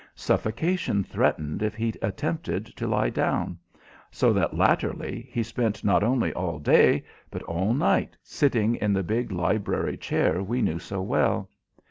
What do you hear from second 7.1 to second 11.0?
but all night sitting in the big library chair we knew